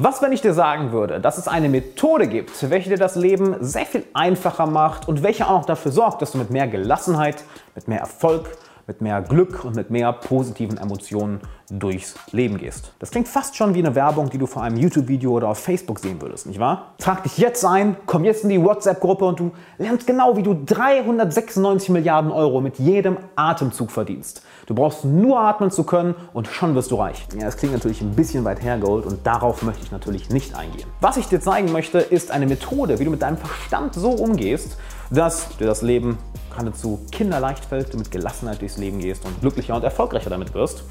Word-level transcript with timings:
Was, 0.00 0.22
wenn 0.22 0.30
ich 0.30 0.40
dir 0.40 0.54
sagen 0.54 0.92
würde, 0.92 1.18
dass 1.18 1.38
es 1.38 1.48
eine 1.48 1.68
Methode 1.68 2.28
gibt, 2.28 2.70
welche 2.70 2.88
dir 2.88 2.98
das 2.98 3.16
Leben 3.16 3.56
sehr 3.58 3.84
viel 3.84 4.04
einfacher 4.14 4.66
macht 4.66 5.08
und 5.08 5.24
welche 5.24 5.48
auch 5.48 5.58
noch 5.58 5.64
dafür 5.64 5.90
sorgt, 5.90 6.22
dass 6.22 6.30
du 6.30 6.38
mit 6.38 6.50
mehr 6.50 6.68
Gelassenheit, 6.68 7.42
mit 7.74 7.88
mehr 7.88 7.98
Erfolg, 7.98 8.48
mit 8.88 9.02
mehr 9.02 9.20
Glück 9.20 9.64
und 9.64 9.76
mit 9.76 9.90
mehr 9.90 10.12
positiven 10.14 10.78
Emotionen 10.78 11.40
durchs 11.70 12.14
Leben 12.32 12.56
gehst. 12.56 12.92
Das 12.98 13.10
klingt 13.10 13.28
fast 13.28 13.54
schon 13.54 13.74
wie 13.74 13.80
eine 13.80 13.94
Werbung, 13.94 14.30
die 14.30 14.38
du 14.38 14.46
vor 14.46 14.62
einem 14.62 14.78
YouTube-Video 14.78 15.32
oder 15.32 15.48
auf 15.48 15.58
Facebook 15.58 15.98
sehen 15.98 16.22
würdest, 16.22 16.46
nicht 16.46 16.58
wahr? 16.58 16.94
Trag 16.96 17.22
dich 17.22 17.36
jetzt 17.36 17.62
ein, 17.66 17.96
komm 18.06 18.24
jetzt 18.24 18.44
in 18.44 18.48
die 18.48 18.64
WhatsApp-Gruppe 18.64 19.26
und 19.26 19.40
du 19.40 19.50
lernst 19.76 20.06
genau, 20.06 20.36
wie 20.38 20.42
du 20.42 20.54
396 20.64 21.90
Milliarden 21.90 22.32
Euro 22.32 22.62
mit 22.62 22.78
jedem 22.78 23.18
Atemzug 23.36 23.90
verdienst. 23.90 24.42
Du 24.64 24.74
brauchst 24.74 25.04
nur 25.04 25.38
atmen 25.38 25.70
zu 25.70 25.84
können 25.84 26.14
und 26.32 26.48
schon 26.48 26.74
wirst 26.74 26.90
du 26.90 26.96
reich. 26.96 27.26
Ja, 27.38 27.44
das 27.44 27.58
klingt 27.58 27.74
natürlich 27.74 28.00
ein 28.00 28.14
bisschen 28.14 28.44
weit 28.44 28.62
hergeholt 28.62 29.04
und 29.04 29.26
darauf 29.26 29.62
möchte 29.62 29.82
ich 29.82 29.92
natürlich 29.92 30.30
nicht 30.30 30.54
eingehen. 30.54 30.88
Was 31.02 31.18
ich 31.18 31.26
dir 31.26 31.40
zeigen 31.40 31.72
möchte, 31.72 31.98
ist 31.98 32.30
eine 32.30 32.46
Methode, 32.46 32.98
wie 32.98 33.04
du 33.04 33.10
mit 33.10 33.20
deinem 33.20 33.36
Verstand 33.36 33.94
so 33.94 34.10
umgehst, 34.10 34.78
dass 35.10 35.56
dir 35.56 35.66
das 35.66 35.82
Leben 35.82 36.18
geradezu 36.50 37.00
kinderleicht 37.12 37.64
fällt, 37.64 37.92
du 37.92 37.98
mit 37.98 38.10
Gelassenheit 38.10 38.60
durchs 38.60 38.76
Leben 38.76 38.98
gehst 38.98 39.24
und 39.24 39.40
glücklicher 39.40 39.74
und 39.74 39.84
erfolgreicher 39.84 40.30
damit 40.30 40.54
wirst. 40.54 40.84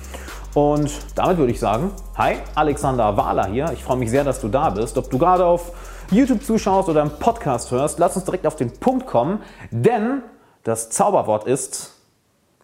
Und 0.53 0.91
damit 1.15 1.37
würde 1.37 1.51
ich 1.51 1.59
sagen, 1.59 1.91
hi, 2.15 2.37
Alexander 2.55 3.15
Wahler 3.17 3.47
hier. 3.47 3.71
Ich 3.73 3.83
freue 3.83 3.97
mich 3.97 4.09
sehr, 4.09 4.23
dass 4.23 4.41
du 4.41 4.47
da 4.47 4.69
bist. 4.69 4.97
Ob 4.97 5.09
du 5.09 5.17
gerade 5.17 5.45
auf 5.45 5.71
YouTube 6.09 6.43
zuschaust 6.43 6.89
oder 6.89 7.01
im 7.01 7.11
Podcast 7.11 7.71
hörst, 7.71 7.99
lass 7.99 8.15
uns 8.15 8.25
direkt 8.25 8.47
auf 8.47 8.55
den 8.55 8.71
Punkt 8.79 9.07
kommen, 9.07 9.41
denn 9.71 10.23
das 10.63 10.89
Zauberwort 10.89 11.45
ist 11.45 11.93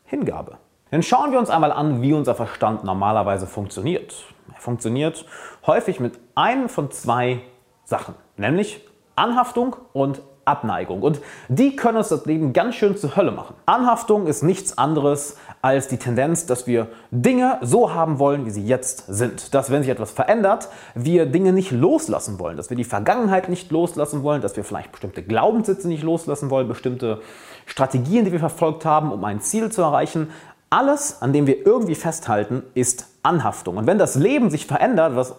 Hingabe. 0.06 0.58
Dann 0.92 1.04
schauen 1.04 1.32
wir 1.32 1.40
uns 1.40 1.50
einmal 1.50 1.72
an, 1.72 2.02
wie 2.02 2.14
unser 2.14 2.36
Verstand 2.36 2.84
normalerweise 2.84 3.48
funktioniert. 3.48 4.14
Er 4.54 4.62
funktioniert 4.62 5.26
häufig 5.66 6.00
mit 6.00 6.20
einem 6.36 6.70
von 6.70 6.92
zwei 6.92 7.42
Sachen, 7.84 8.16
nämlich 8.38 8.82
Anhaftung 9.16 9.76
und 9.94 10.22
Abneigung. 10.46 11.02
Und 11.02 11.22
die 11.48 11.76
können 11.76 11.98
uns 11.98 12.10
das 12.10 12.26
Leben 12.26 12.54
ganz 12.54 12.76
schön 12.76 12.98
zur 12.98 13.16
Hölle 13.16 13.32
machen. 13.32 13.56
Anhaftung 13.66 14.28
ist 14.28 14.44
nichts 14.44 14.78
anderes 14.78 15.38
als 15.62 15.88
die 15.88 15.98
Tendenz, 15.98 16.46
dass 16.46 16.68
wir 16.68 16.88
Dinge 17.12 17.58
so 17.62 17.94
haben 17.94 18.20
wollen, 18.20 18.46
wie 18.46 18.52
sie 18.52 18.66
jetzt 18.66 19.06
sind. 19.08 19.54
Dass, 19.54 19.72
wenn 19.72 19.82
sich 19.82 19.92
etwas 19.92 20.12
verändert, 20.12 20.70
wir 20.96 21.26
Dinge 21.26 21.54
nicht 21.54 21.72
loslassen 21.72 22.40
wollen. 22.40 22.58
Dass 22.58 22.70
wir 22.70 22.78
die 22.78 22.84
Vergangenheit 22.84 23.50
nicht 23.50 23.72
loslassen 23.72 24.24
wollen. 24.24 24.42
Dass 24.42 24.56
wir 24.56 24.64
vielleicht 24.64 24.92
bestimmte 24.92 25.24
Glaubenssitze 25.24 25.88
nicht 25.88 26.04
loslassen 26.04 26.50
wollen. 26.50 26.68
Bestimmte 26.68 27.22
Strategien, 27.66 28.26
die 28.26 28.32
wir 28.32 28.40
verfolgt 28.40 28.86
haben, 28.86 29.12
um 29.12 29.24
ein 29.24 29.42
Ziel 29.42 29.72
zu 29.72 29.82
erreichen. 29.82 30.30
Alles, 30.70 31.22
an 31.22 31.34
dem 31.34 31.48
wir 31.48 31.66
irgendwie 31.66 31.96
festhalten, 31.96 32.64
ist 32.74 33.08
Anhaftung. 33.22 33.78
Und 33.78 33.88
wenn 33.88 33.98
das 33.98 34.16
Leben 34.16 34.50
sich 34.50 34.66
verändert, 34.66 35.16
was, 35.16 35.36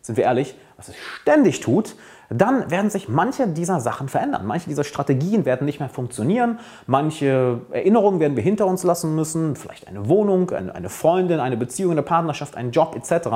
sind 0.00 0.16
wir 0.16 0.24
ehrlich, 0.24 0.56
was 0.76 0.88
es 0.88 0.94
ständig 0.96 1.60
tut, 1.60 1.96
dann 2.30 2.70
werden 2.70 2.90
sich 2.90 3.08
manche 3.08 3.46
dieser 3.48 3.80
Sachen 3.80 4.08
verändern. 4.08 4.46
Manche 4.46 4.68
dieser 4.68 4.84
Strategien 4.84 5.44
werden 5.44 5.64
nicht 5.64 5.80
mehr 5.80 5.88
funktionieren. 5.88 6.58
Manche 6.86 7.60
Erinnerungen 7.70 8.20
werden 8.20 8.36
wir 8.36 8.42
hinter 8.42 8.66
uns 8.66 8.82
lassen 8.82 9.14
müssen. 9.14 9.56
Vielleicht 9.56 9.88
eine 9.88 10.08
Wohnung, 10.08 10.50
eine 10.50 10.88
Freundin, 10.88 11.40
eine 11.40 11.56
Beziehung, 11.56 11.92
eine 11.92 12.02
Partnerschaft, 12.02 12.56
einen 12.56 12.70
Job 12.70 12.96
etc. 12.96 13.28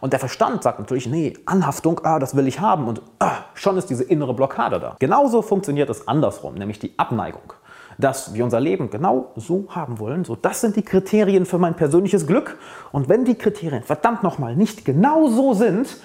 Und 0.00 0.12
der 0.12 0.20
Verstand 0.20 0.62
sagt 0.62 0.78
natürlich, 0.78 1.08
nee, 1.08 1.34
Anhaftung, 1.46 2.00
ah, 2.04 2.18
das 2.18 2.36
will 2.36 2.46
ich 2.46 2.60
haben. 2.60 2.86
Und 2.88 3.02
ah, 3.18 3.32
schon 3.54 3.76
ist 3.76 3.90
diese 3.90 4.04
innere 4.04 4.34
Blockade 4.34 4.80
da. 4.80 4.96
Genauso 4.98 5.42
funktioniert 5.42 5.90
es 5.90 6.06
andersrum, 6.06 6.54
nämlich 6.54 6.78
die 6.78 6.98
Abneigung 6.98 7.52
dass 7.98 8.32
wir 8.32 8.44
unser 8.44 8.60
Leben 8.60 8.90
genau 8.90 9.32
so 9.36 9.66
haben 9.70 9.98
wollen. 9.98 10.24
So, 10.24 10.36
das 10.36 10.60
sind 10.60 10.76
die 10.76 10.82
Kriterien 10.82 11.44
für 11.44 11.58
mein 11.58 11.74
persönliches 11.74 12.26
Glück. 12.26 12.56
Und 12.92 13.08
wenn 13.08 13.24
die 13.24 13.34
Kriterien 13.34 13.82
verdammt 13.82 14.22
nochmal 14.22 14.54
nicht 14.54 14.84
genau 14.84 15.28
so 15.28 15.52
sind, 15.52 15.96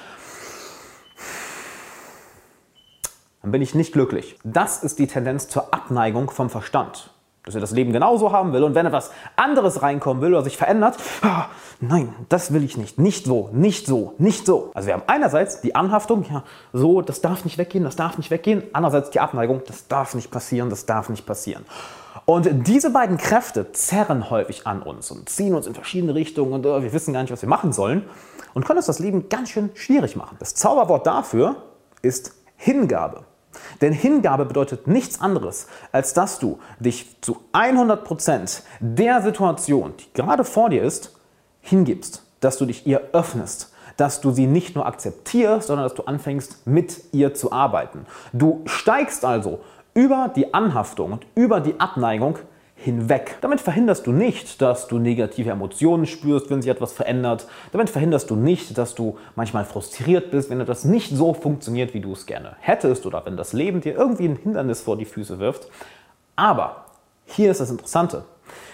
dann 3.44 3.52
bin 3.52 3.62
ich 3.62 3.76
nicht 3.76 3.92
glücklich. 3.92 4.40
Das 4.46 4.84
ist 4.84 4.98
die 5.00 5.08
Tendenz 5.08 5.50
zur 5.50 5.74
Abneigung 5.74 6.32
vom 6.32 6.50
Verstand. 6.50 7.12
Dass 7.44 7.56
er 7.56 7.62
das 7.62 7.72
Leben 7.72 7.92
genauso 7.92 8.32
haben 8.32 8.54
will 8.54 8.64
und 8.64 8.74
wenn 8.74 8.86
etwas 8.86 9.12
anderes 9.36 9.82
reinkommen 9.82 10.24
will 10.24 10.34
oder 10.34 10.46
sich 10.46 10.56
verändert, 10.56 10.96
ah, 11.24 11.48
nein, 11.82 12.16
das 12.30 12.54
will 12.54 12.64
ich 12.64 12.78
nicht. 12.78 13.00
Nicht 13.00 13.26
so, 13.26 13.50
nicht 13.52 13.86
so, 13.86 14.14
nicht 14.18 14.46
so. 14.46 14.72
Also 14.74 14.88
wir 14.88 14.94
haben 14.94 15.04
einerseits 15.08 15.60
die 15.60 15.76
Anhaftung, 15.76 16.24
ja, 16.32 16.46
so, 16.72 17.02
das 17.02 17.20
darf 17.20 17.44
nicht 17.44 17.58
weggehen, 17.58 17.84
das 17.84 17.98
darf 17.98 18.18
nicht 18.18 18.32
weggehen. 18.32 18.64
Andererseits 18.72 19.10
die 19.10 19.20
Abneigung, 19.20 19.62
das 19.68 19.90
darf 19.90 20.16
nicht 20.16 20.32
passieren, 20.32 20.70
das 20.70 20.86
darf 20.86 21.10
nicht 21.10 21.26
passieren. 21.26 21.66
Und 22.24 22.48
diese 22.68 22.92
beiden 22.92 23.18
Kräfte 23.18 23.74
zerren 23.74 24.30
häufig 24.30 24.66
an 24.66 24.82
uns 24.82 25.12
und 25.12 25.28
ziehen 25.28 25.54
uns 25.54 25.68
in 25.68 25.74
verschiedene 25.74 26.16
Richtungen 26.16 26.54
und 26.54 26.66
uh, 26.66 26.82
wir 26.82 26.94
wissen 26.94 27.14
gar 27.14 27.24
nicht, 27.24 27.34
was 27.34 27.42
wir 27.42 27.50
machen 27.50 27.74
sollen 27.74 28.06
und 28.54 28.64
können 28.64 28.78
uns 28.78 28.86
das 28.86 29.00
Leben 29.00 29.28
ganz 29.28 29.50
schön 29.50 29.70
schwierig 29.74 30.16
machen. 30.16 30.38
Das 30.40 30.56
Zauberwort 30.56 31.06
dafür 31.06 31.58
ist 32.02 32.34
Hingabe. 32.56 33.26
Denn 33.82 33.94
Hingabe 33.94 34.46
bedeutet 34.46 34.88
nichts 34.88 35.22
anderes, 35.22 35.68
als 35.92 36.14
dass 36.14 36.40
du 36.40 36.60
dich 36.80 37.18
zu 37.22 37.38
100% 37.54 38.62
der 38.80 39.22
Situation, 39.22 39.94
die 40.00 40.14
gerade 40.14 40.44
vor 40.44 40.70
dir 40.70 40.84
ist, 40.84 41.18
hingibst, 41.62 42.24
dass 42.40 42.58
du 42.58 42.66
dich 42.66 42.86
ihr 42.86 43.02
öffnest, 43.14 43.74
dass 43.98 44.22
du 44.22 44.32
sie 44.32 44.48
nicht 44.48 44.76
nur 44.76 44.86
akzeptierst, 44.86 45.68
sondern 45.68 45.86
dass 45.86 45.96
du 45.96 46.04
anfängst, 46.04 46.66
mit 46.66 47.02
ihr 47.14 47.34
zu 47.34 47.52
arbeiten. 47.52 48.06
Du 48.34 48.62
steigst 48.66 49.24
also 49.26 49.60
über 49.94 50.32
die 50.36 50.54
Anhaftung 50.54 51.14
und 51.14 51.28
über 51.36 51.60
die 51.62 51.80
Abneigung 51.80 52.40
hinweg. 52.76 53.38
Damit 53.42 53.62
verhinderst 53.62 54.08
du 54.08 54.12
nicht, 54.12 54.62
dass 54.62 54.88
du 54.88 55.00
negative 55.00 55.52
Emotionen 55.52 56.06
spürst, 56.06 56.50
wenn 56.50 56.62
sich 56.62 56.72
etwas 56.72 56.92
verändert. 56.92 57.48
Damit 57.72 57.90
verhinderst 57.90 58.30
du 58.30 58.36
nicht, 58.36 58.78
dass 58.78 58.96
du 58.96 59.18
manchmal 59.36 59.66
frustriert 59.66 60.32
bist, 60.32 60.50
wenn 60.50 60.60
etwas 60.60 60.84
nicht 60.84 61.16
so 61.16 61.34
funktioniert, 61.34 61.94
wie 61.94 62.02
du 62.02 62.12
es 62.14 62.26
gerne 62.26 62.56
hättest 62.60 63.06
oder 63.06 63.26
wenn 63.26 63.38
das 63.38 63.54
Leben 63.54 63.82
dir 63.82 63.96
irgendwie 63.96 64.26
ein 64.26 64.36
Hindernis 64.36 64.82
vor 64.82 64.98
die 64.98 65.06
Füße 65.06 65.40
wirft. 65.40 65.70
Aber 66.36 66.86
hier 67.26 67.52
ist 67.52 67.62
das 67.62 67.70
Interessante. 67.70 68.26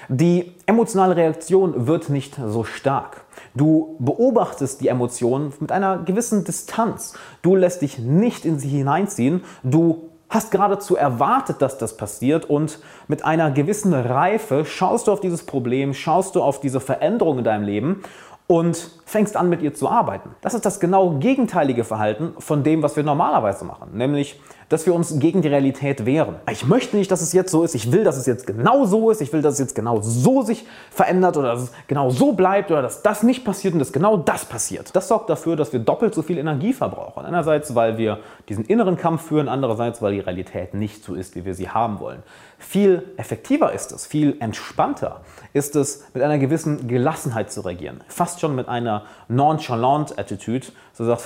Die 0.07 0.53
emotionale 0.65 1.15
Reaktion 1.15 1.85
wird 1.85 2.09
nicht 2.09 2.35
so 2.35 2.63
stark. 2.63 3.25
Du 3.53 3.95
beobachtest 3.99 4.81
die 4.81 4.87
Emotionen 4.87 5.53
mit 5.59 5.71
einer 5.71 5.99
gewissen 5.99 6.43
Distanz. 6.43 7.13
Du 7.43 7.55
lässt 7.55 7.83
dich 7.83 7.99
nicht 7.99 8.43
in 8.43 8.57
sie 8.57 8.69
hineinziehen. 8.69 9.43
Du 9.61 10.09
hast 10.29 10.51
geradezu 10.51 10.95
erwartet, 10.95 11.61
dass 11.61 11.77
das 11.77 11.97
passiert 11.97 12.45
und 12.45 12.79
mit 13.07 13.25
einer 13.25 13.51
gewissen 13.51 13.93
Reife 13.93 14.63
schaust 14.65 15.07
du 15.07 15.11
auf 15.11 15.19
dieses 15.19 15.45
Problem, 15.45 15.93
schaust 15.93 16.35
du 16.35 16.41
auf 16.43 16.59
diese 16.59 16.79
Veränderung 16.79 17.39
in 17.39 17.43
deinem 17.43 17.63
Leben 17.63 18.03
und 18.45 18.91
fängst 19.05 19.37
an, 19.37 19.49
mit 19.49 19.61
ihr 19.61 19.73
zu 19.73 19.89
arbeiten. 19.89 20.31
Das 20.41 20.53
ist 20.53 20.65
das 20.65 20.79
genau 20.79 21.11
gegenteilige 21.19 21.83
Verhalten 21.83 22.33
von 22.39 22.63
dem, 22.63 22.81
was 22.81 22.95
wir 22.95 23.03
normalerweise 23.03 23.65
machen, 23.65 23.89
nämlich 23.93 24.39
dass 24.69 24.85
wir 24.85 24.93
uns 24.93 25.19
gegen 25.19 25.41
die 25.41 25.47
Realität 25.47 26.05
wehren. 26.05 26.35
Ich 26.49 26.65
möchte 26.65 26.95
nicht, 26.95 27.09
dass 27.09 27.21
es 27.21 27.33
jetzt 27.33 27.51
so 27.51 27.63
ist, 27.63 27.73
ich 27.73 27.91
will, 27.91 28.03
dass 28.03 28.17
es 28.17 28.27
jetzt 28.27 28.45
genau 28.45 28.85
so 28.85 29.09
ist, 29.09 29.19
ich 29.19 29.33
will, 29.33 29.41
dass 29.41 29.53
es 29.53 29.59
jetzt 29.59 29.75
genau 29.75 29.99
so 30.01 30.43
sich 30.43 30.65
verändert 30.91 31.37
oder 31.37 31.53
dass 31.53 31.63
es 31.63 31.71
genau 31.87 32.11
so 32.11 32.33
bleibt 32.33 32.69
oder 32.69 32.83
dass 32.83 33.01
das 33.01 33.23
nicht 33.23 33.43
passiert 33.43 33.73
und 33.73 33.79
dass 33.79 33.91
genau 33.91 34.15
das 34.15 34.45
passiert. 34.45 34.95
Das 34.95 35.07
sorgt 35.07 35.29
dafür, 35.29 35.55
dass 35.55 35.73
wir 35.73 35.79
doppelt 35.79 36.13
so 36.13 36.21
viel 36.21 36.37
Energie 36.37 36.71
verbrauchen. 36.73 37.25
Einerseits, 37.25 37.73
weil 37.73 37.97
wir 37.97 38.19
diesen 38.47 38.63
inneren 38.63 38.95
Kampf 38.95 39.23
führen, 39.23 39.49
andererseits, 39.49 40.03
weil 40.03 40.13
die 40.13 40.19
Realität 40.19 40.75
nicht 40.75 41.03
so 41.03 41.15
ist, 41.15 41.35
wie 41.35 41.45
wir 41.45 41.55
sie 41.55 41.69
haben 41.69 41.99
wollen. 41.99 42.21
Viel 42.59 43.03
effektiver 43.17 43.73
ist 43.73 43.91
es, 43.91 44.05
viel 44.05 44.37
entspannter 44.39 45.21
ist 45.53 45.75
es, 45.75 46.03
mit 46.13 46.21
einer 46.21 46.37
gewissen 46.37 46.87
Gelassenheit 46.87 47.51
zu 47.51 47.61
reagieren. 47.61 48.01
Fast 48.07 48.39
schon 48.39 48.55
mit 48.55 48.67
einer 48.67 49.03
nonchalant 49.29 50.19
Attitude, 50.19 50.67
so 50.93 51.05
sagt, 51.05 51.23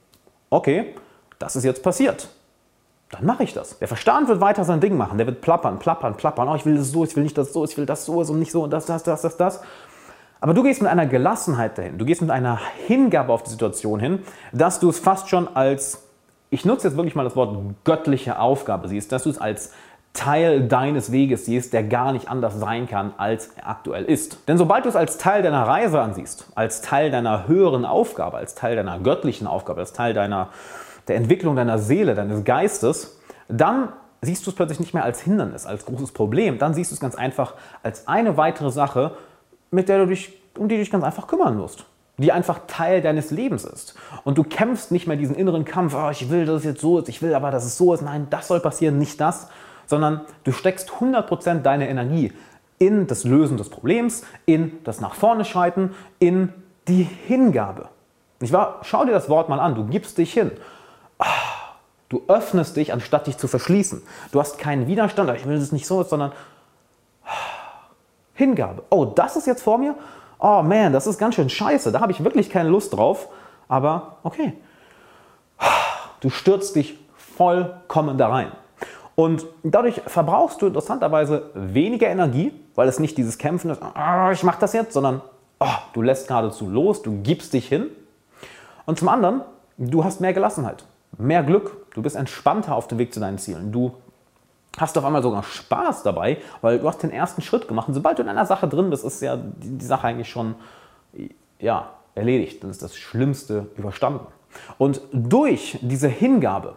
okay, 0.50 0.94
das 1.38 1.56
ist 1.56 1.64
jetzt 1.64 1.82
passiert 1.82 2.28
dann 3.12 3.26
mache 3.26 3.44
ich 3.44 3.52
das. 3.52 3.78
Der 3.78 3.88
Verstand 3.88 4.28
wird 4.28 4.40
weiter 4.40 4.64
sein 4.64 4.80
Ding 4.80 4.96
machen. 4.96 5.18
Der 5.18 5.26
wird 5.26 5.42
plappern, 5.42 5.78
plappern, 5.78 6.16
plappern. 6.16 6.48
Oh, 6.48 6.54
ich 6.54 6.64
will 6.64 6.76
das 6.76 6.90
so, 6.90 7.04
ich 7.04 7.14
will 7.14 7.22
nicht 7.22 7.36
das 7.36 7.52
so, 7.52 7.64
ich 7.64 7.76
will 7.76 7.86
das 7.86 8.06
so 8.06 8.14
und 8.14 8.38
nicht 8.38 8.50
so 8.50 8.64
und 8.64 8.70
das, 8.70 8.86
das, 8.86 9.02
das, 9.02 9.22
das, 9.22 9.36
das. 9.36 9.60
Aber 10.40 10.54
du 10.54 10.62
gehst 10.62 10.82
mit 10.82 10.90
einer 10.90 11.06
Gelassenheit 11.06 11.76
dahin. 11.78 11.98
Du 11.98 12.06
gehst 12.06 12.22
mit 12.22 12.30
einer 12.30 12.58
Hingabe 12.86 13.32
auf 13.32 13.42
die 13.42 13.50
Situation 13.50 14.00
hin, 14.00 14.20
dass 14.52 14.80
du 14.80 14.88
es 14.88 14.98
fast 14.98 15.28
schon 15.28 15.46
als, 15.54 16.02
ich 16.50 16.64
nutze 16.64 16.88
jetzt 16.88 16.96
wirklich 16.96 17.14
mal 17.14 17.22
das 17.22 17.36
Wort 17.36 17.56
göttliche 17.84 18.38
Aufgabe 18.38 18.88
siehst, 18.88 19.12
dass 19.12 19.24
du 19.24 19.30
es 19.30 19.38
als 19.38 19.72
Teil 20.14 20.66
deines 20.66 21.12
Weges 21.12 21.44
siehst, 21.44 21.72
der 21.74 21.84
gar 21.84 22.12
nicht 22.12 22.28
anders 22.28 22.58
sein 22.58 22.88
kann, 22.88 23.12
als 23.18 23.50
er 23.56 23.68
aktuell 23.68 24.04
ist. 24.04 24.48
Denn 24.48 24.56
sobald 24.56 24.84
du 24.84 24.88
es 24.88 24.96
als 24.96 25.18
Teil 25.18 25.42
deiner 25.42 25.66
Reise 25.66 26.00
ansiehst, 26.00 26.46
als 26.54 26.80
Teil 26.80 27.10
deiner 27.10 27.46
höheren 27.46 27.84
Aufgabe, 27.84 28.38
als 28.38 28.54
Teil 28.54 28.74
deiner 28.74 28.98
göttlichen 28.98 29.46
Aufgabe, 29.46 29.80
als 29.80 29.92
Teil 29.92 30.12
deiner 30.12 30.48
der 31.08 31.16
Entwicklung 31.16 31.56
deiner 31.56 31.78
Seele, 31.78 32.14
deines 32.14 32.44
Geistes, 32.44 33.18
dann 33.48 33.88
siehst 34.20 34.46
du 34.46 34.50
es 34.50 34.56
plötzlich 34.56 34.80
nicht 34.80 34.94
mehr 34.94 35.04
als 35.04 35.20
Hindernis, 35.20 35.66
als 35.66 35.84
großes 35.84 36.12
Problem. 36.12 36.58
Dann 36.58 36.74
siehst 36.74 36.90
du 36.90 36.94
es 36.94 37.00
ganz 37.00 37.14
einfach 37.14 37.54
als 37.82 38.06
eine 38.06 38.36
weitere 38.36 38.70
Sache, 38.70 39.16
mit 39.70 39.88
der 39.88 39.98
du 39.98 40.06
dich, 40.06 40.32
um 40.56 40.68
die 40.68 40.76
du 40.76 40.80
dich 40.80 40.90
ganz 40.90 41.04
einfach 41.04 41.26
kümmern 41.26 41.56
musst. 41.56 41.84
Die 42.18 42.30
einfach 42.30 42.60
Teil 42.68 43.00
deines 43.00 43.30
Lebens 43.30 43.64
ist. 43.64 43.96
Und 44.22 44.38
du 44.38 44.44
kämpfst 44.44 44.92
nicht 44.92 45.06
mehr 45.06 45.16
diesen 45.16 45.34
inneren 45.34 45.64
Kampf, 45.64 45.94
oh, 45.96 46.10
ich 46.10 46.30
will, 46.30 46.46
dass 46.46 46.58
es 46.58 46.64
jetzt 46.64 46.80
so 46.80 46.98
ist, 46.98 47.08
ich 47.08 47.20
will 47.20 47.34
aber, 47.34 47.50
dass 47.50 47.64
es 47.64 47.76
so 47.76 47.92
ist, 47.92 48.02
nein, 48.02 48.28
das 48.30 48.48
soll 48.48 48.60
passieren, 48.60 48.98
nicht 48.98 49.20
das, 49.20 49.48
sondern 49.86 50.20
du 50.44 50.52
steckst 50.52 50.90
100% 50.90 51.62
deine 51.62 51.88
Energie 51.88 52.32
in 52.78 53.06
das 53.06 53.24
Lösen 53.24 53.56
des 53.56 53.70
Problems, 53.70 54.24
in 54.44 54.78
das 54.84 55.00
Nach 55.00 55.14
vorne 55.14 55.44
schreiten, 55.44 55.94
in 56.18 56.52
die 56.88 57.08
Hingabe. 57.26 57.88
Nicht 58.40 58.52
wahr? 58.52 58.80
Schau 58.82 59.04
dir 59.04 59.12
das 59.12 59.28
Wort 59.28 59.48
mal 59.48 59.60
an. 59.60 59.74
Du 59.74 59.84
gibst 59.86 60.18
dich 60.18 60.32
hin. 60.32 60.50
Ah, 62.12 62.18
du 62.18 62.22
öffnest 62.32 62.76
dich, 62.76 62.92
anstatt 62.92 63.26
dich 63.26 63.38
zu 63.38 63.48
verschließen. 63.48 64.02
Du 64.30 64.40
hast 64.40 64.58
keinen 64.58 64.86
Widerstand, 64.86 65.30
ich 65.36 65.46
will 65.46 65.56
es 65.56 65.72
nicht 65.72 65.86
so, 65.86 66.02
sondern 66.02 66.32
ah, 67.24 67.30
Hingabe. 68.34 68.82
Oh, 68.90 69.04
das 69.04 69.36
ist 69.36 69.46
jetzt 69.46 69.62
vor 69.62 69.78
mir? 69.78 69.94
Oh 70.38 70.62
man, 70.62 70.92
das 70.92 71.06
ist 71.06 71.18
ganz 71.18 71.34
schön 71.36 71.48
scheiße. 71.48 71.92
Da 71.92 72.00
habe 72.00 72.12
ich 72.12 72.24
wirklich 72.24 72.50
keine 72.50 72.68
Lust 72.68 72.94
drauf. 72.94 73.28
Aber 73.68 74.16
okay. 74.22 74.54
Du 76.20 76.30
stürzt 76.30 76.76
dich 76.76 76.98
vollkommen 77.16 78.18
da 78.18 78.28
rein. 78.28 78.52
Und 79.14 79.44
dadurch 79.62 80.00
verbrauchst 80.06 80.62
du 80.62 80.66
interessanterweise 80.66 81.50
weniger 81.54 82.08
Energie, 82.08 82.52
weil 82.74 82.88
es 82.88 82.98
nicht 82.98 83.18
dieses 83.18 83.38
Kämpfen 83.38 83.70
ist, 83.70 83.80
oh, 83.82 84.30
ich 84.30 84.42
mache 84.42 84.60
das 84.60 84.72
jetzt, 84.72 84.92
sondern 84.92 85.20
oh, 85.60 85.66
du 85.92 86.02
lässt 86.02 86.28
geradezu 86.28 86.68
los, 86.68 87.02
du 87.02 87.22
gibst 87.22 87.52
dich 87.52 87.68
hin. 87.68 87.86
Und 88.86 88.98
zum 88.98 89.08
anderen, 89.08 89.42
du 89.78 90.04
hast 90.04 90.20
mehr 90.20 90.32
Gelassenheit, 90.32 90.84
mehr 91.18 91.42
Glück, 91.42 91.81
du 91.94 92.02
bist 92.02 92.16
entspannter 92.16 92.74
auf 92.74 92.88
dem 92.88 92.98
Weg 92.98 93.12
zu 93.12 93.20
deinen 93.20 93.38
Zielen. 93.38 93.72
Du 93.72 93.92
hast 94.78 94.96
auf 94.96 95.04
einmal 95.04 95.22
sogar 95.22 95.42
Spaß 95.42 96.02
dabei, 96.02 96.38
weil 96.60 96.78
du 96.78 96.88
hast 96.88 97.02
den 97.02 97.10
ersten 97.10 97.42
Schritt 97.42 97.68
gemacht. 97.68 97.88
Und 97.88 97.94
sobald 97.94 98.18
du 98.18 98.22
in 98.22 98.28
einer 98.28 98.46
Sache 98.46 98.68
drin 98.68 98.90
bist, 98.90 99.04
ist 99.04 99.20
ja 99.20 99.36
die, 99.36 99.78
die 99.78 99.84
Sache 99.84 100.06
eigentlich 100.06 100.30
schon 100.30 100.54
ja, 101.58 101.90
erledigt. 102.14 102.62
Dann 102.62 102.70
ist 102.70 102.82
das 102.82 102.96
Schlimmste 102.96 103.66
überstanden. 103.76 104.26
Und 104.78 105.00
durch 105.12 105.78
diese 105.82 106.08
Hingabe 106.08 106.76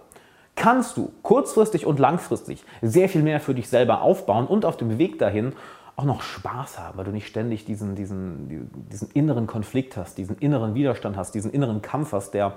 kannst 0.56 0.98
du 0.98 1.12
kurzfristig 1.22 1.86
und 1.86 2.00
langfristig 2.00 2.64
sehr 2.82 3.10
viel 3.10 3.22
mehr 3.22 3.40
für 3.40 3.54
dich 3.54 3.70
selber 3.70 4.02
aufbauen 4.02 4.48
und 4.48 4.66
auf 4.66 4.78
dem 4.78 4.98
Weg 4.98 5.20
dahin 5.20 5.54
auch 5.98 6.06
noch 6.06 6.22
Spaß 6.22 6.80
haben, 6.80 6.98
weil 6.98 7.06
du 7.06 7.12
nicht 7.12 7.28
ständig 7.28 7.66
diesen, 7.66 7.96
diesen, 7.96 8.70
diesen 8.90 9.10
inneren 9.12 9.48
Konflikt 9.48 9.96
hast, 9.96 10.18
diesen 10.18 10.38
inneren 10.40 10.76
Widerstand 10.76 11.16
hast, 11.16 11.36
diesen 11.36 11.52
inneren 11.52 11.82
Kampf 11.82 12.12
hast, 12.12 12.34
der 12.34 12.54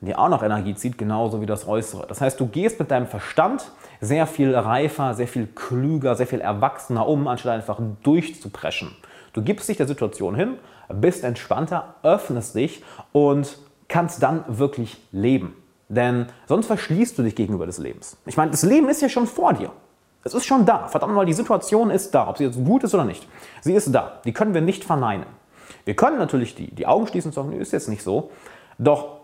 dir 0.00 0.18
auch 0.18 0.28
noch 0.28 0.42
Energie 0.42 0.74
zieht, 0.74 0.98
genauso 0.98 1.40
wie 1.40 1.46
das 1.46 1.66
Äußere. 1.66 2.06
Das 2.06 2.20
heißt, 2.20 2.38
du 2.38 2.46
gehst 2.46 2.78
mit 2.78 2.90
deinem 2.90 3.06
Verstand 3.06 3.70
sehr 4.00 4.26
viel 4.26 4.54
reifer, 4.54 5.14
sehr 5.14 5.28
viel 5.28 5.46
klüger, 5.46 6.14
sehr 6.14 6.26
viel 6.26 6.40
erwachsener 6.40 7.08
um, 7.08 7.26
anstatt 7.28 7.54
einfach 7.54 7.80
durchzupreschen. 8.02 8.90
Du 9.32 9.42
gibst 9.42 9.68
dich 9.68 9.76
der 9.76 9.86
Situation 9.86 10.34
hin, 10.34 10.58
bist 10.88 11.24
entspannter, 11.24 11.94
öffnest 12.02 12.54
dich 12.54 12.82
und 13.12 13.58
kannst 13.88 14.22
dann 14.22 14.44
wirklich 14.48 14.98
leben. 15.12 15.54
Denn 15.88 16.26
sonst 16.46 16.66
verschließt 16.66 17.16
du 17.18 17.22
dich 17.22 17.34
gegenüber 17.36 17.66
des 17.66 17.78
Lebens. 17.78 18.16
Ich 18.26 18.36
meine, 18.36 18.50
das 18.50 18.62
Leben 18.62 18.88
ist 18.88 19.02
ja 19.02 19.08
schon 19.08 19.26
vor 19.26 19.52
dir. 19.52 19.70
Es 20.24 20.34
ist 20.34 20.44
schon 20.44 20.66
da. 20.66 20.88
Verdammt 20.88 21.14
mal, 21.14 21.24
die 21.24 21.32
Situation 21.32 21.90
ist 21.90 22.12
da, 22.12 22.28
ob 22.28 22.38
sie 22.38 22.44
jetzt 22.44 22.62
gut 22.64 22.82
ist 22.82 22.94
oder 22.94 23.04
nicht. 23.04 23.28
Sie 23.60 23.72
ist 23.72 23.94
da. 23.94 24.20
Die 24.24 24.32
können 24.32 24.54
wir 24.54 24.60
nicht 24.60 24.84
verneinen. 24.84 25.26
Wir 25.84 25.94
können 25.94 26.18
natürlich 26.18 26.56
die, 26.56 26.74
die 26.74 26.86
Augen 26.86 27.06
schließen 27.06 27.28
und 27.28 27.34
sagen, 27.34 27.52
ist 27.52 27.72
jetzt 27.72 27.88
nicht 27.88 28.02
so. 28.02 28.30
Doch 28.78 29.15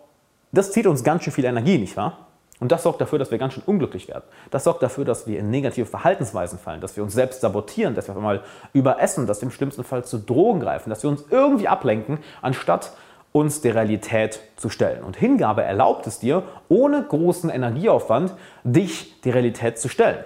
das 0.53 0.73
zieht 0.73 0.87
uns 0.87 1.03
ganz 1.03 1.25
schön 1.25 1.33
viel 1.33 1.45
Energie, 1.45 1.79
nicht 1.79 1.97
wahr? 1.97 2.29
Und 2.61 2.71
das 2.71 2.85
sorgt 2.85 3.01
dafür, 3.01 3.19
dass 3.19 3.33
wir 3.33 3.39
ganz 3.39 3.55
schön 3.55 3.65
unglücklich 3.67 4.07
werden. 4.07 4.23
Das 4.53 4.63
sorgt 4.63 4.85
dafür, 4.85 5.05
dass 5.05 5.27
wir 5.27 5.41
in 5.41 5.51
negative 5.51 5.85
Verhaltensweisen 5.85 6.61
fallen, 6.61 6.81
dass 6.81 6.95
wir 6.95 7.03
uns 7.03 7.13
selbst 7.13 7.41
sabotieren, 7.41 7.97
dass 7.97 8.07
wir 8.07 8.15
mal 8.15 8.43
überessen, 8.73 9.27
dass 9.27 9.41
wir 9.41 9.47
im 9.47 9.51
schlimmsten 9.51 9.83
Fall 9.83 10.05
zu 10.05 10.19
Drogen 10.19 10.61
greifen, 10.61 10.89
dass 10.89 11.03
wir 11.03 11.11
uns 11.11 11.25
irgendwie 11.29 11.67
ablenken, 11.67 12.19
anstatt 12.41 12.93
uns 13.33 13.63
der 13.63 13.75
Realität 13.75 14.41
zu 14.57 14.69
stellen. 14.69 15.03
Und 15.03 15.17
Hingabe 15.17 15.65
erlaubt 15.65 16.07
es 16.07 16.21
dir, 16.21 16.45
ohne 16.69 17.03
großen 17.03 17.51
Energieaufwand, 17.51 18.35
dich 18.63 19.21
der 19.23 19.35
Realität 19.35 19.79
zu 19.79 19.89
stellen. 19.89 20.23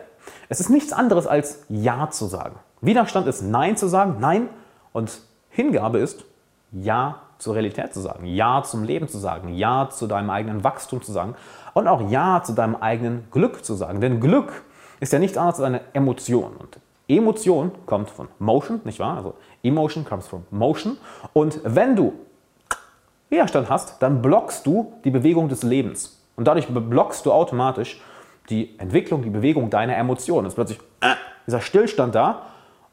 Es 0.50 0.61
ist 0.61 0.69
nichts 0.69 0.93
anderes 0.93 1.26
als 1.26 1.64
Ja 1.69 2.11
zu 2.11 2.26
sagen. 2.26 2.56
Widerstand 2.82 3.28
ist 3.28 3.43
Nein 3.43 3.76
zu 3.76 3.87
sagen, 3.87 4.17
Nein. 4.20 4.50
Und 4.93 5.20
Hingabe 5.49 6.00
ist 6.00 6.25
Ja 6.73 7.23
zur 7.38 7.55
Realität 7.55 7.93
zu 7.93 8.00
sagen, 8.00 8.27
Ja 8.27 8.62
zum 8.62 8.85
Leben 8.85 9.09
zu 9.09 9.19
sagen, 9.19 9.55
Ja 9.55 9.88
zu 9.91 10.06
deinem 10.06 10.31
eigenen 10.31 10.65
Wachstum 10.65 11.03
zu 11.03 11.12
sagen 11.12 11.35
und 11.75 11.88
auch 11.88 12.11
Ja 12.11 12.43
zu 12.43 12.53
deinem 12.53 12.77
eigenen 12.77 13.29
Glück 13.31 13.65
zu 13.65 13.75
sagen. 13.75 14.00
Denn 14.00 14.21
Glück 14.21 14.65
ist 15.00 15.12
ja 15.12 15.19
nichts 15.19 15.37
anderes 15.37 15.61
als 15.61 15.67
eine 15.67 15.81
Emotion. 15.93 16.53
Und 16.56 16.79
Emotion 17.09 17.71
kommt 17.85 18.11
von 18.11 18.29
Motion, 18.38 18.81
nicht 18.85 18.99
wahr? 18.99 19.17
Also 19.19 19.35
Emotion 19.62 20.05
comes 20.05 20.27
from 20.27 20.44
Motion. 20.50 20.97
Und 21.33 21.61
wenn 21.65 21.94
du 21.94 22.15
Widerstand 23.29 23.69
hast, 23.69 24.00
dann 24.03 24.23
blockst 24.23 24.67
du 24.67 24.93
die 25.05 25.11
Bewegung 25.11 25.49
des 25.49 25.62
Lebens. 25.62 26.23
Und 26.37 26.47
dadurch 26.47 26.69
blockst 26.69 27.27
du 27.27 27.33
automatisch 27.33 28.00
die 28.49 28.79
Entwicklung, 28.79 29.23
die 29.23 29.31
Bewegung 29.31 29.71
deiner 29.71 29.97
Emotionen. 29.97 30.47
Es 30.47 30.53
ist 30.53 30.55
plötzlich 30.56 30.79
äh, 31.00 31.15
dieser 31.47 31.61
Stillstand 31.61 32.15
da 32.15 32.43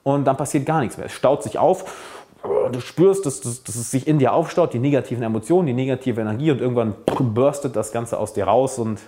und 0.04 0.26
dann 0.26 0.38
passiert 0.38 0.66
gar 0.66 0.80
nichts 0.80 0.98
mehr. 0.98 1.06
Es 1.08 1.14
staut 1.14 1.44
sich 1.44 1.58
auf. 1.58 2.23
Du 2.44 2.82
spürst, 2.82 3.26
dass, 3.26 3.40
dass, 3.40 3.64
dass 3.64 3.76
es 3.76 3.92
sich 3.92 4.08
in 4.08 4.20
dir 4.20 4.34
aufstaut, 4.34 4.74
die 4.74 4.80
negativen 4.80 5.24
Emotionen, 5.24 5.68
die 5.68 5.74
negative 5.74 6.20
Energie 6.20 6.52
und 6.52 6.60
irgendwann 6.60 6.96
burstet 7.20 7.76
das 7.76 7.92
Ganze 7.92 8.20
aus 8.20 8.34
dir 8.34 8.46
raus 8.46 8.80
und 8.80 9.00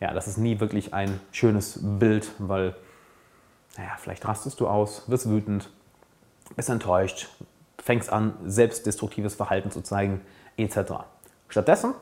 ja, 0.00 0.12
das 0.12 0.26
ist 0.26 0.36
nie 0.36 0.58
wirklich 0.58 0.92
ein 0.92 1.20
schönes 1.30 1.78
Bild, 1.80 2.32
weil, 2.38 2.74
naja, 3.76 3.92
vielleicht 3.98 4.26
rastest 4.26 4.58
du 4.58 4.66
aus, 4.66 5.04
wirst 5.08 5.30
wütend, 5.30 5.70
bist 6.56 6.70
enttäuscht, 6.70 7.28
fängst 7.78 8.12
an, 8.12 8.34
selbstdestruktives 8.44 9.36
Verhalten 9.36 9.70
zu 9.70 9.82
zeigen 9.82 10.20
etc. 10.56 11.04
Stattdessen 11.48 11.94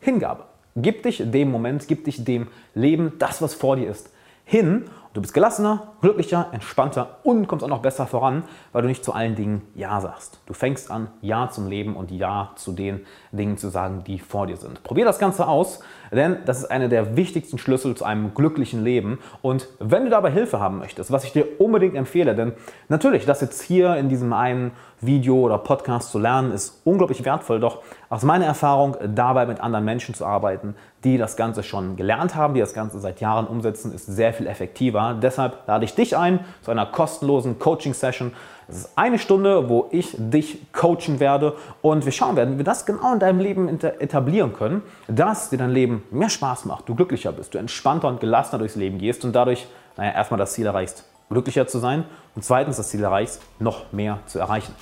Hingabe. 0.00 0.44
Gib 0.76 1.02
dich 1.02 1.22
dem 1.24 1.50
Moment, 1.50 1.88
gib 1.88 2.04
dich 2.04 2.24
dem 2.24 2.46
Leben, 2.74 3.14
das, 3.18 3.42
was 3.42 3.54
vor 3.54 3.74
dir 3.74 3.90
ist, 3.90 4.10
hin. 4.44 4.88
Du 5.18 5.22
bist 5.22 5.34
gelassener, 5.34 5.94
glücklicher, 6.00 6.46
entspannter 6.52 7.16
und 7.24 7.48
kommst 7.48 7.64
auch 7.64 7.68
noch 7.68 7.82
besser 7.82 8.06
voran, 8.06 8.44
weil 8.70 8.82
du 8.82 8.88
nicht 8.88 9.04
zu 9.04 9.12
allen 9.14 9.34
Dingen 9.34 9.62
Ja 9.74 10.00
sagst. 10.00 10.38
Du 10.46 10.54
fängst 10.54 10.92
an, 10.92 11.08
Ja 11.22 11.50
zum 11.50 11.66
Leben 11.66 11.96
und 11.96 12.12
Ja 12.12 12.52
zu 12.54 12.70
den 12.70 13.04
Dingen 13.32 13.56
zu 13.56 13.68
sagen, 13.68 14.04
die 14.06 14.20
vor 14.20 14.46
dir 14.46 14.56
sind. 14.56 14.84
Probier 14.84 15.04
das 15.04 15.18
Ganze 15.18 15.48
aus, 15.48 15.80
denn 16.12 16.36
das 16.46 16.60
ist 16.60 16.70
einer 16.70 16.86
der 16.86 17.16
wichtigsten 17.16 17.58
Schlüssel 17.58 17.96
zu 17.96 18.04
einem 18.04 18.32
glücklichen 18.32 18.84
Leben. 18.84 19.18
Und 19.42 19.66
wenn 19.80 20.04
du 20.04 20.10
dabei 20.10 20.30
Hilfe 20.30 20.60
haben 20.60 20.78
möchtest, 20.78 21.10
was 21.10 21.24
ich 21.24 21.32
dir 21.32 21.60
unbedingt 21.60 21.96
empfehle, 21.96 22.36
denn 22.36 22.52
natürlich, 22.88 23.26
das 23.26 23.40
jetzt 23.40 23.60
hier 23.60 23.96
in 23.96 24.08
diesem 24.08 24.32
einen 24.32 24.70
Video 25.00 25.36
oder 25.36 25.58
Podcast 25.58 26.10
zu 26.10 26.18
lernen, 26.18 26.52
ist 26.52 26.80
unglaublich 26.84 27.24
wertvoll. 27.24 27.60
Doch 27.60 27.82
aus 28.08 28.22
meiner 28.22 28.46
Erfahrung, 28.46 28.96
dabei 29.14 29.46
mit 29.46 29.60
anderen 29.60 29.84
Menschen 29.84 30.14
zu 30.14 30.24
arbeiten, 30.24 30.74
die 31.04 31.18
das 31.18 31.36
Ganze 31.36 31.62
schon 31.62 31.96
gelernt 31.96 32.34
haben, 32.34 32.54
die 32.54 32.60
das 32.60 32.74
Ganze 32.74 32.98
seit 32.98 33.20
Jahren 33.20 33.46
umsetzen, 33.46 33.92
ist 33.92 34.06
sehr 34.06 34.32
viel 34.32 34.46
effektiver. 34.46 35.07
Deshalb 35.14 35.66
lade 35.66 35.84
ich 35.84 35.94
dich 35.94 36.16
ein 36.16 36.40
zu 36.62 36.70
einer 36.70 36.86
kostenlosen 36.86 37.58
Coaching-Session. 37.58 38.32
Es 38.68 38.76
ist 38.76 38.92
eine 38.96 39.18
Stunde, 39.18 39.68
wo 39.68 39.88
ich 39.90 40.14
dich 40.18 40.72
coachen 40.72 41.20
werde 41.20 41.54
und 41.80 42.04
wir 42.04 42.12
schauen 42.12 42.36
werden, 42.36 42.54
wie 42.54 42.58
wir 42.58 42.64
das 42.64 42.84
genau 42.84 43.14
in 43.14 43.18
deinem 43.18 43.40
Leben 43.40 43.68
etablieren 43.80 44.52
können, 44.52 44.82
dass 45.06 45.50
dir 45.50 45.56
dein 45.56 45.70
Leben 45.70 46.04
mehr 46.10 46.28
Spaß 46.28 46.66
macht, 46.66 46.88
du 46.88 46.94
glücklicher 46.94 47.32
bist, 47.32 47.54
du 47.54 47.58
entspannter 47.58 48.08
und 48.08 48.20
gelassener 48.20 48.58
durchs 48.58 48.76
Leben 48.76 48.98
gehst 48.98 49.24
und 49.24 49.32
dadurch, 49.32 49.66
naja, 49.96 50.12
erstmal 50.12 50.38
das 50.38 50.52
Ziel 50.52 50.66
erreichst, 50.66 51.04
glücklicher 51.30 51.66
zu 51.66 51.78
sein 51.78 52.04
und 52.34 52.44
zweitens 52.44 52.76
das 52.76 52.88
Ziel 52.90 53.02
erreichst, 53.02 53.40
noch 53.58 53.92
mehr 53.92 54.20
zu 54.26 54.38
erreichen. 54.38 54.74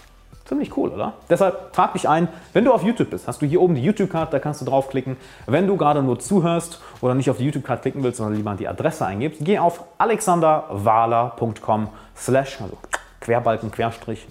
Ziemlich 0.47 0.77
cool, 0.77 0.91
oder? 0.91 1.15
Deshalb 1.29 1.73
trag 1.73 1.95
dich 1.95 2.09
ein. 2.09 2.29
Wenn 2.53 2.65
du 2.65 2.73
auf 2.73 2.85
YouTube 2.85 3.11
bist, 3.11 3.27
hast 3.27 3.43
du 3.43 3.47
hier 3.47 3.61
oben 3.61 3.75
die 3.75 3.83
YouTube-Card, 3.83 4.33
da 4.33 4.39
kannst 4.39 4.61
du 4.61 4.65
draufklicken. 4.65 5.17
Wenn 5.47 5.67
du 5.67 5.77
gerade 5.77 6.05
nur 6.05 6.21
zuhörst 6.21 6.81
oder 7.01 7.15
nicht 7.15 7.29
auf 7.29 7.39
die 7.39 7.47
YouTube-Card 7.47 7.83
klicken 7.83 8.05
willst, 8.05 8.19
sondern 8.19 8.37
lieber 8.37 8.55
die 8.55 8.69
Adresse 8.69 9.05
eingibst, 9.05 9.41
geh 9.45 9.59
auf 9.59 9.83
alexanderwahler.com 9.99 11.89
slash, 12.17 12.61
also 12.61 12.79
Querbalken, 13.21 13.73
Querstrich, 13.73 14.29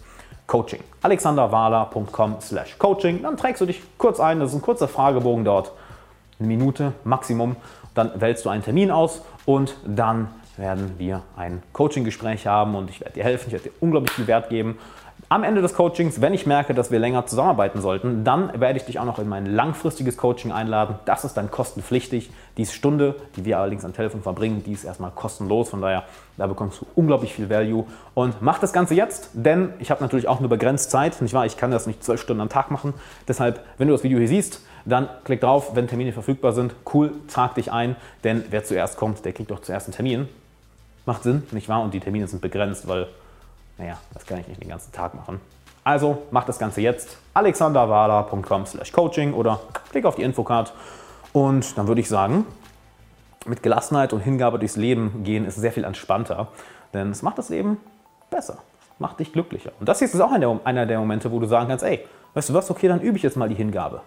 Coaching. 0.48 0.80
alexanderwahler.com 1.02 2.38
slash 2.40 2.78
Coaching. 2.78 3.22
Dann 3.22 3.36
trägst 3.36 3.60
du 3.60 3.66
dich 3.66 3.82
kurz 3.98 4.22
ein, 4.22 4.40
das 4.40 4.52
ist 4.52 4.56
ein 4.56 4.62
kurzer 4.62 4.88
Fragebogen 4.88 5.44
dort, 5.44 5.74
eine 6.40 6.48
Minute 6.48 6.94
Maximum. 7.04 7.58
Dann 7.94 8.22
wählst 8.22 8.46
du 8.46 8.50
einen 8.50 8.64
Termin 8.64 8.90
aus 8.90 9.22
und 9.46 9.76
dann 9.86 10.30
werden 10.58 10.94
wir 10.98 11.24
ein 11.36 11.62
Coaching-Gespräch 11.74 12.48
haben 12.48 12.76
und 12.76 12.90
ich 12.90 13.02
werde 13.02 13.16
dir 13.16 13.24
helfen, 13.24 13.48
ich 13.48 13.54
werde 13.54 13.70
dir 13.70 13.76
unglaublich 13.82 14.12
viel 14.12 14.28
Wert 14.28 14.50
geben. 14.50 14.78
Am 15.28 15.44
Ende 15.44 15.64
des 15.64 15.74
Coachings, 15.74 16.22
wenn 16.22 16.36
ich 16.36 16.46
merke, 16.46 16.76
dass 16.76 16.92
wir 16.92 17.00
länger 17.00 17.26
zusammenarbeiten 17.26 17.82
sollten, 17.82 18.24
dann 18.24 18.60
werde 18.60 18.78
ich 18.78 18.86
dich 18.86 19.00
auch 19.00 19.06
noch 19.06 19.18
in 19.18 19.28
mein 19.28 19.48
langfristiges 19.48 20.18
Coaching 20.18 20.52
einladen. 20.52 21.00
Das 21.06 21.26
ist 21.26 21.34
dann 21.34 21.50
kostenpflichtig. 21.50 22.30
Die 22.58 22.66
Stunde, 22.68 23.16
die 23.36 23.44
wir 23.44 23.58
allerdings 23.58 23.84
am 23.84 23.94
Telefon 23.94 24.22
verbringen, 24.22 24.62
die 24.64 24.74
ist 24.74 24.84
erstmal 24.84 25.10
kostenlos. 25.10 25.70
Von 25.70 25.82
daher, 25.82 26.04
da 26.38 26.46
bekommst 26.46 26.80
du 26.80 26.86
unglaublich 26.94 27.34
viel 27.34 27.50
Value. 27.50 27.86
Und 28.14 28.44
mach 28.44 28.60
das 28.60 28.72
Ganze 28.72 28.94
jetzt, 28.94 29.32
denn 29.34 29.74
ich 29.80 29.90
habe 29.90 30.04
natürlich 30.04 30.28
auch 30.28 30.42
nur 30.42 30.50
begrenzt 30.50 30.92
Zeit. 30.92 31.20
Nicht 31.24 31.34
wahr? 31.34 31.48
Ich 31.48 31.58
kann 31.58 31.72
das 31.72 31.88
nicht 31.88 32.04
zwölf 32.04 32.22
Stunden 32.22 32.42
am 32.42 32.50
Tag 32.50 32.70
machen. 32.70 32.94
Deshalb, 33.28 33.62
wenn 33.80 33.88
du 33.88 33.96
das 33.96 34.04
Video 34.04 34.20
hier 34.20 34.28
siehst, 34.28 34.62
dann 34.86 35.10
klick 35.24 35.42
drauf, 35.42 35.72
wenn 35.76 35.88
Termine 35.88 36.14
verfügbar 36.14 36.54
sind. 36.54 36.76
Cool, 36.94 37.12
trag 37.28 37.56
dich 37.56 37.72
ein, 37.72 37.96
denn 38.24 38.44
wer 38.52 38.64
zuerst 38.64 38.96
kommt, 38.98 39.26
der 39.26 39.34
kriegt 39.34 39.50
doch 39.50 39.62
zuerst 39.62 39.88
einen 39.88 39.96
Termin. 39.96 40.30
Macht 41.08 41.24
Sinn, 41.24 41.42
nicht 41.50 41.68
wahr? 41.68 41.82
Und 41.82 41.96
die 41.96 42.00
Termine 42.00 42.28
sind 42.28 42.44
begrenzt, 42.44 42.88
weil 42.88 43.08
naja, 43.78 43.98
das 44.14 44.26
kann 44.26 44.40
ich 44.40 44.48
nicht 44.48 44.62
den 44.62 44.70
ganzen 44.70 44.92
Tag 44.92 45.14
machen. 45.14 45.42
Also 45.84 46.24
mach 46.32 46.46
das 46.46 46.58
Ganze 46.58 46.82
jetzt 46.82 47.18
alexanderwala.com 47.34 48.66
slash 48.66 48.92
coaching 48.92 49.34
oder 49.34 49.60
klick 49.92 50.06
auf 50.06 50.16
die 50.16 50.24
Infocard 50.24 50.74
und 51.34 51.78
dann 51.78 51.88
würde 51.88 52.02
ich 52.02 52.10
sagen, 52.10 52.46
mit 53.46 53.62
Gelassenheit 53.62 54.12
und 54.14 54.22
Hingabe 54.22 54.58
durchs 54.58 54.76
Leben 54.76 55.24
gehen 55.24 55.46
ist 55.46 55.56
sehr 55.56 55.72
viel 55.72 55.84
entspannter, 55.84 56.48
denn 56.94 57.12
es 57.12 57.22
macht 57.22 57.38
das 57.38 57.50
Leben 57.50 57.78
besser, 58.32 58.58
macht 58.98 59.20
dich 59.20 59.32
glücklicher. 59.32 59.72
Und 59.80 59.88
das 59.88 60.00
hier 60.00 60.08
ist 60.08 60.20
auch 60.20 60.32
einer 60.32 60.86
der 60.86 61.00
Momente, 61.00 61.32
wo 61.32 61.40
du 61.40 61.46
sagen 61.46 61.70
kannst, 61.70 61.84
ey, 61.84 62.04
weißt 62.34 62.50
du 62.50 62.54
was, 62.56 62.72
okay, 62.72 62.88
dann 62.88 63.02
übe 63.02 63.18
ich 63.18 63.24
jetzt 63.24 63.38
mal 63.38 63.50
die 63.50 63.56
Hingabe. 63.56 64.02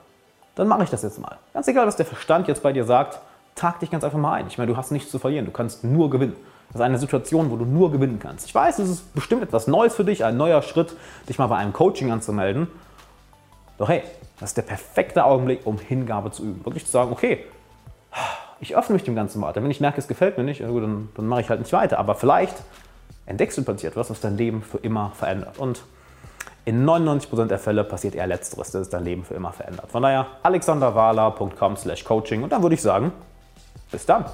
dann 0.57 0.67
mache 0.67 0.83
ich 0.83 0.91
das 0.91 1.03
jetzt 1.03 1.21
mal. 1.21 1.37
Ganz 1.55 1.69
egal, 1.69 1.87
was 1.87 1.95
der 1.95 2.07
Verstand 2.07 2.49
jetzt 2.49 2.63
bei 2.63 2.73
dir 2.73 2.85
sagt, 2.85 3.21
tag 3.55 3.79
dich 3.79 3.91
ganz 3.91 4.03
einfach 4.03 4.19
mal 4.19 4.33
ein. 4.33 4.49
Ich 4.49 4.59
meine, 4.59 4.71
du 4.71 4.77
hast 4.77 4.91
nichts 4.91 5.11
zu 5.11 5.21
verlieren, 5.21 5.45
du 5.47 5.53
kannst 5.53 5.85
nur 5.85 6.11
gewinnen. 6.11 6.37
Das 6.69 6.77
ist 6.77 6.81
eine 6.83 6.99
Situation, 6.99 7.51
wo 7.51 7.57
du 7.57 7.65
nur 7.65 7.91
gewinnen 7.91 8.19
kannst. 8.19 8.47
Ich 8.47 8.55
weiß, 8.55 8.79
es 8.79 8.91
ist 8.91 9.15
bestimmt 9.15 9.43
etwas 9.43 9.67
Neues 9.67 9.95
für 9.95 10.05
dich, 10.05 10.25
ein 10.25 10.37
neuer 10.37 10.63
Schritt, 10.63 10.95
dich 11.29 11.39
mal 11.39 11.47
bei 11.47 11.57
einem 11.57 11.73
Coaching 11.73 12.11
anzumelden. 12.11 12.69
Doch 13.79 13.89
hey, 13.89 14.03
das 14.39 14.51
ist 14.51 14.57
der 14.57 14.63
perfekte 14.63 15.25
Augenblick, 15.25 15.61
um 15.65 15.79
Hingabe 15.79 16.31
zu 16.31 16.43
üben. 16.43 16.65
Wirklich 16.65 16.85
zu 16.85 16.93
sagen, 16.93 17.11
okay, 17.11 17.45
ich 18.61 18.77
öffne 18.77 18.95
mich 18.95 19.05
dem 19.05 19.15
Ganzen 19.15 19.41
weiter. 19.41 19.63
Wenn 19.63 19.71
ich 19.71 19.81
merke, 19.81 19.99
es 19.99 20.09
gefällt 20.09 20.37
mir 20.37 20.45
nicht, 20.45 20.61
dann, 20.61 21.09
dann 21.15 21.27
mache 21.27 21.41
ich 21.41 21.49
halt 21.49 21.61
nicht 21.61 21.73
weiter. 21.73 21.99
Aber 21.99 22.15
vielleicht 22.15 22.57
entdeckst 23.27 23.57
du 23.57 23.63
plötzlich 23.63 23.91
etwas, 23.91 24.11
was 24.11 24.21
dein 24.21 24.37
Leben 24.37 24.63
für 24.63 24.79
immer 24.79 25.13
verändert. 25.15 25.59
Und 25.59 25.83
in 26.65 26.85
99% 26.85 27.47
der 27.47 27.59
Fälle 27.59 27.85
passiert 27.85 28.15
eher 28.15 28.27
Letzteres, 28.27 28.73
dass 28.73 28.83
es 28.83 28.89
dein 28.91 29.05
Leben 29.05 29.25
für 29.25 29.35
immer 29.35 29.53
verändert. 29.53 29.91
Von 29.91 30.03
daher 30.03 30.27
alexanderwala.com/coaching 30.43 32.43
und 32.43 32.53
dann 32.53 32.63
würde 32.63 32.75
ich 32.75 32.83
sagen, 32.83 33.13
bis 33.91 34.05
dann. 34.05 34.27